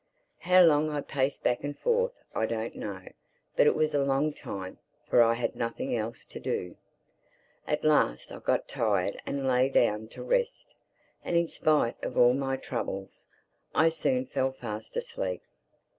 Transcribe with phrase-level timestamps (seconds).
[0.39, 3.03] How long I paced back and forth I don't know.
[3.55, 6.75] But it was a long time—for I had nothing else to do.
[7.67, 10.73] At last I got tired and lay down to rest.
[11.23, 13.27] And in spite of all my troubles,
[13.75, 15.43] I soon fell fast asleep.